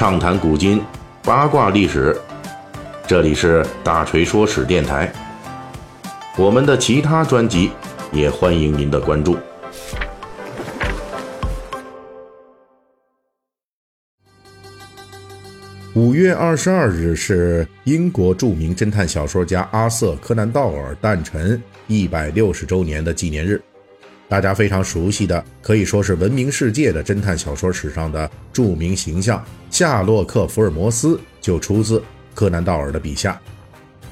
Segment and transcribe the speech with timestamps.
[0.00, 0.82] 畅谈古今，
[1.22, 2.18] 八卦历史。
[3.06, 5.12] 这里是大锤说史电台。
[6.38, 7.70] 我们的其他专辑
[8.10, 9.36] 也欢迎您的关注。
[15.92, 23.62] 五月二十二日是英国著名侦探小说家阿瑟·柯南道尔诞辰一百六十周年的纪念日。
[24.30, 29.44] 大家非常熟悉的，可以说是闻名世界的侦探小说史上的著名形象
[29.80, 32.02] 夏洛克·福尔摩斯，就出自
[32.34, 33.40] 柯南道尔的笔下。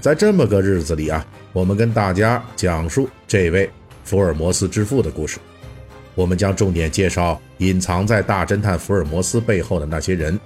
[0.00, 1.22] 在这么个日子里啊，
[1.52, 3.68] 我们跟大家讲述这位
[4.02, 5.38] 福尔摩斯之父的故事。
[6.14, 10.40] 我们将重点介绍隐藏在大侦探福尔摩斯背后的那些人。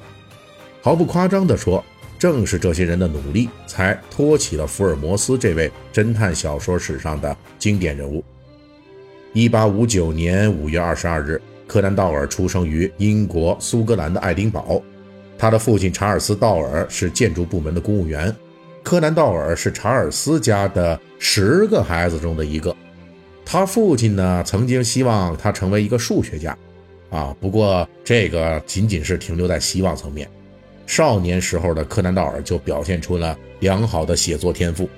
[0.80, 1.84] 毫不夸张地说，
[2.18, 8.24] 正是这些人的努力，才托起了福尔摩斯这位侦探小说史上的经典人物。
[9.32, 14.82] 一八五九年五月二十二日，柯南道尔出生于英国苏格兰的爱丁堡。
[15.43, 18.32] 他的父亲查尔斯·道尔是建筑部门的公务员。
[18.80, 22.73] 柯南道尔是查尔斯家的十个孩子中的一个。
[23.45, 26.57] 他父亲呢，曾经希望他成为一个数学家，
[27.10, 30.30] 啊，不过这个仅仅是停留在希望层面。
[30.87, 34.88] 少年时候的柯南道尔就表现出了良好的写作天赋，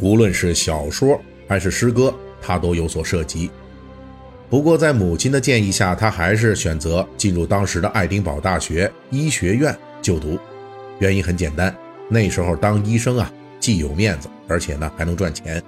[0.00, 2.14] 无论是小说还是诗歌。
[2.40, 3.50] 他都有所涉及，
[4.52, 10.38] 不过在母亲的建议下，他还是选择进入当时的爱丁堡大学医学院就读。
[10.98, 11.74] 原因很简单，
[12.06, 15.62] 那时候当医生啊，既有面子，而且呢还能赚钱。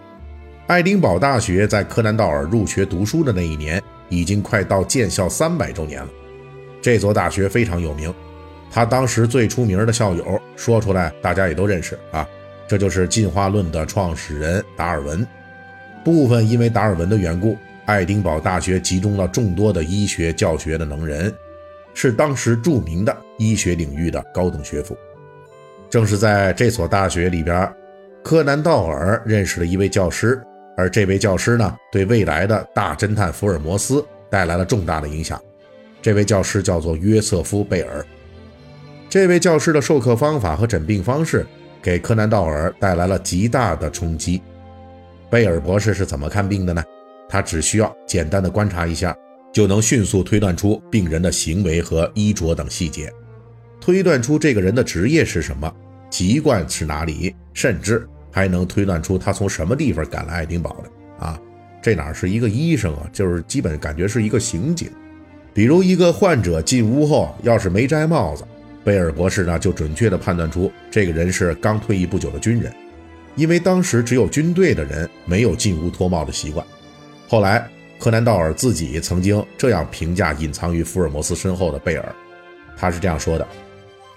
[0.66, 6.08] 爱丁堡大学在柯南道尔入学读书的那一年，已经快到建校三百周年了。
[6.82, 8.12] 这所大学非常有名，
[8.70, 12.28] 他当时最出名的校友说出来，大家也都认识啊，
[12.68, 15.27] 这就是进化论的创始人达尔文。
[16.05, 21.32] 部分因为达尔文的缘故，爱丁堡大学集中了众多的医学教学的能人，
[21.92, 24.96] 是当时著名的医学领域的高等学府。
[25.90, 27.70] 正是在这所大学里边，
[28.22, 30.42] 柯南道尔认识了一位教师，
[30.77, 35.40] 而这位教师呢，对未来的大侦探福尔摩斯带来了重大的影响。
[36.01, 38.05] 这位教师叫做约瑟夫·贝尔。
[39.11, 41.46] 这位教师的授课方法和诊病方式，
[41.83, 44.42] 给柯南道尔带来了极大的冲击。
[45.30, 46.83] 贝尔博士是怎么看病的呢？
[47.34, 49.12] 他只需要简单的观察一下，
[49.52, 53.12] 就能迅速推断出病人的行为和衣着等细节，
[53.80, 55.68] 推断出这个人的职业是什么，
[56.08, 61.27] 籍贯是哪里，甚至还能推断出他从什么地方赶来爱丁堡的。
[61.27, 61.36] 啊，
[61.83, 64.89] 这哪是一个医生啊，就是基本感觉是一个刑警。
[65.52, 68.45] 比如一个患者进屋后，要是没摘帽子，
[68.84, 72.72] 贝尔博士呢就准确的判断出这个人是刚退役不久的军人。
[73.34, 76.64] 因为当时只有军队的人没有进屋脱帽的习惯。
[77.27, 77.68] 后来，
[77.98, 82.14] 柯南道尔自己曾经这样评价隐藏于福尔摩斯身后的贝尔，
[82.77, 83.46] 他是这样说的：“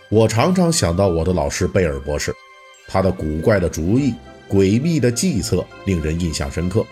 [0.09, 2.34] 我常常想到我的老师贝尔博士，
[2.88, 4.13] 他的古怪的主意、
[4.50, 6.85] 诡秘的计策令人印象深刻。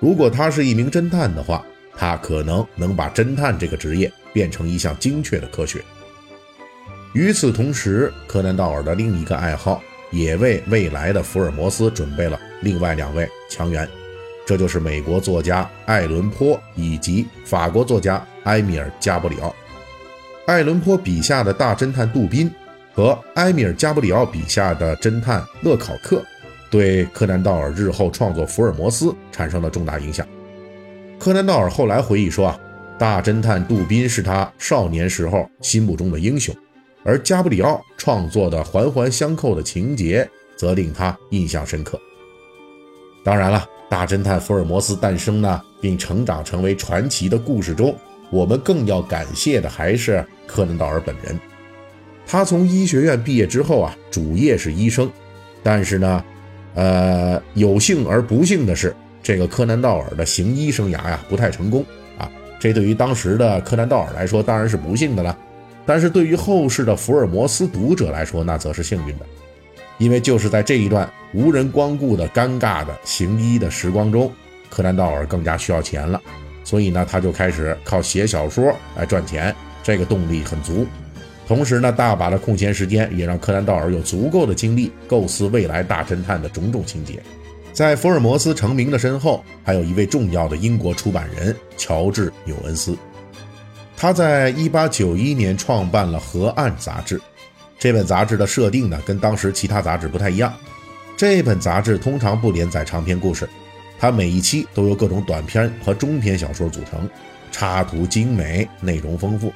[0.00, 1.64] 如果他是一名侦探的话，
[1.96, 5.82] 他可能能把侦探这个职业变成一项精确的科学。”
[7.14, 9.82] 与此同时，柯南道尔的另一个爱好。
[10.10, 13.86] 也为未来的福尔摩斯准备了另外两位强援，
[14.48, 19.54] 这就是美国作家艾伦坡以及法国作家埃米尔·加布里奥。
[20.46, 22.50] 艾伦坡笔下的大侦探杜宾
[22.94, 26.24] 和埃米尔·加布里奥笔下的侦探勒考克，
[26.70, 30.26] 对柯南道尔日后创作福尔摩斯产生了重大影响。
[31.18, 32.58] 柯南道尔后来回忆说啊，
[32.98, 36.56] 大侦探杜宾是他少年时候心目中的英雄。
[37.04, 40.26] 而加布里奥创作的环环相扣的情节，
[40.56, 42.00] 则令他印象深刻。
[43.24, 47.94] 当然了，大侦探福尔摩斯诞生呢，并成长成为传奇的故事中，
[48.30, 51.38] 我们更要感谢的还是柯南道尔本人。
[52.26, 55.10] 他从医学院毕业之后啊，主业是医生，
[55.62, 56.24] 但是呢，
[56.74, 61.84] 呃，有幸而不幸的是，这个柯南道尔的行医生涯呀，不太成功
[62.18, 62.30] 啊。
[62.60, 65.36] 这对于当时的柯南道尔来说，当然是不幸的了。
[65.86, 69.24] 但是对于后世的福尔摩斯读者来说，那则是幸运的，
[69.96, 74.32] 因为就是在这一段无人光顾的尴尬的行医的时光中，
[74.70, 76.20] 柯南道尔更加需要钱了，
[76.64, 80.86] 所以呢，他就开始靠写小说来赚钱，这个动力很足。
[81.46, 87.22] 同时呢，大把的空闲时间也让柯南道尔有足够的精力构思未来大侦探的种种情节。
[87.72, 92.96] 在福尔摩斯成名的身后，还有一位重要的英国出版人乔治纽恩斯。
[93.96, 97.20] 他在一八九一年创办了《河岸》杂志，
[97.78, 100.52] 这本杂志的设定呢，跟当时其他杂志不太一样。
[101.18, 103.48] 这本杂志通常不连载长篇故事，
[103.98, 107.10] 它每一期都由各种短篇和中篇小说组成，
[107.50, 109.52] 插图精美，内容丰富。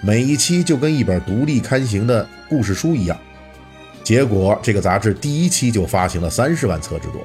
[0.00, 3.16] 每一期就跟一本独立刊行的故事书一样。
[4.02, 7.24] 结果，这个杂志第一期就发行了三十万册之多，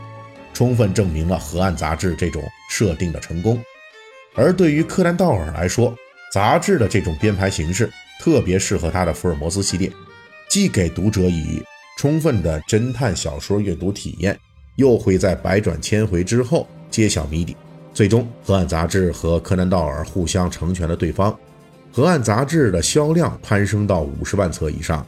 [0.53, 3.59] 充分证明了河岸杂志这种设定的成功。
[4.35, 5.91] 而对于柯南道尔来说，
[6.31, 9.91] 杂志的这种编排形式特别适合他的福尔摩斯系列，
[10.47, 11.59] 既给读者以
[11.97, 14.37] 充分的侦探小说阅读体验，
[14.75, 17.55] 又会在百转千回之后揭晓谜底。
[17.93, 21.37] 最终，河岸杂志和柯南道尔互相成全了对方，
[21.91, 25.05] 河岸杂志的销量攀升到五十万册以上。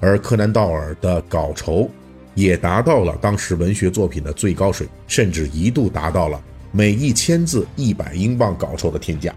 [0.00, 1.88] 而柯南道尔的稿酬
[2.34, 6.42] 也达到了当时文学作品的最高水平，甚至一度达到了
[6.72, 9.34] 每一千字一百英镑稿酬的天价。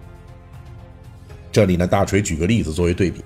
[1.51, 3.23] 这里呢，大锤举个例子作为对比，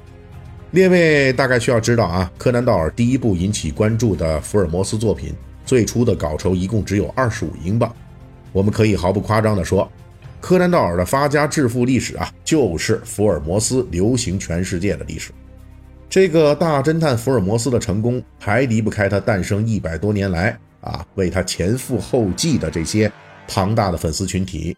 [0.71, 5.33] 列位大概需要知道啊，柯南道尔第一部引起关注的福尔摩斯作品，
[5.65, 7.95] 最初的稿酬一共只有二十五英镑。
[8.51, 9.89] 我们可以毫不夸张地说，
[10.41, 15.31] 柯南道尔的发家致富历史啊，就是福尔摩斯流行全世界的历史。
[16.09, 23.09] 这个大侦探福尔摩斯的成功，还离不开他诞生一百多年来啊，为他前赴后继的这些
[23.47, 24.75] 庞大的粉丝群体。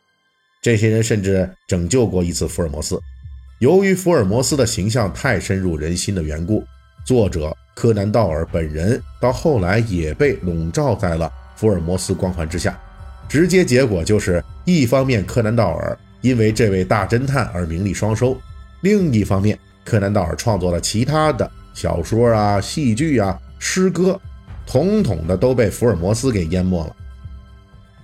[0.62, 3.00] 这些人甚至拯救过一次福尔摩斯。
[3.60, 6.66] 由于福尔摩斯的形象太深入人心的缘故，
[7.04, 12.80] 作者柯南道尔本人到后来也被笼罩在了福尔摩斯光环之下。
[13.28, 18.40] 直接结果就是，一方面柯南道尔因为这位大侦探而名利双收，
[18.82, 19.60] 另一方面。
[19.84, 24.18] 柯南道尔创作了其他的小说啊、戏剧啊、诗歌，
[24.66, 26.96] 统统的都被福尔摩斯给淹没了。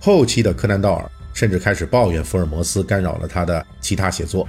[0.00, 4.46] 后期的柯南道尔甚至开始抱怨福尔摩斯干扰了他的其他写作，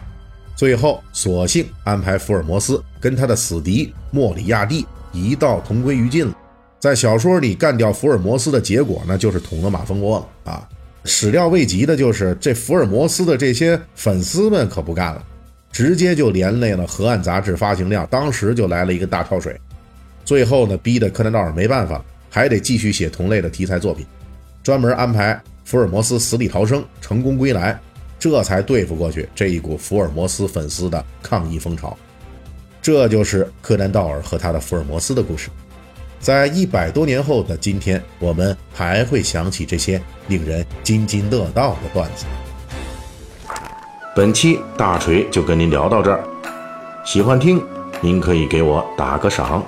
[0.57, 6.35] 最后索性安排福尔摩斯跟他的死敌莫里亚蒂一道同归于尽了。
[6.79, 10.67] 在小说里干掉福尔摩斯的结果呢，就是捅了马蜂窝了啊！
[11.05, 15.23] 始料未及的就是这福尔摩斯的这些粉丝们可不干了。
[15.71, 19.59] 直接就连累了《河岸》杂志发行量，当时就来了一个大跳水。
[20.25, 24.03] 最后呢，逼得柯南道尔没办法，还得继续写同类的题材作品，
[24.63, 27.79] 专门安排福尔摩斯死里逃生，成功归来，
[28.19, 31.95] 这才对付过去这一股福尔摩斯粉丝的抗议风潮。
[32.81, 35.49] 这就是柯南道尔和他的福尔摩斯的故事。
[36.19, 42.25] 在一百多年后的今天，我们还会想起这些令人津津乐道的段子。
[44.15, 46.23] 本期大锤就跟您聊到这儿，
[47.05, 47.63] 喜欢听
[48.01, 49.63] 您可以给我打个赏。